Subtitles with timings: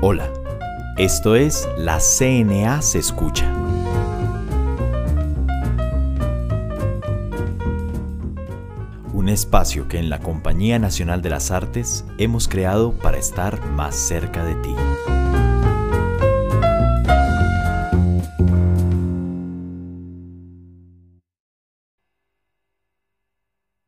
[0.00, 0.28] Hola,
[0.98, 3.50] esto es La CNA se escucha.
[9.12, 13.94] Un espacio que en la Compañía Nacional de las Artes hemos creado para estar más
[13.94, 14.74] cerca de ti.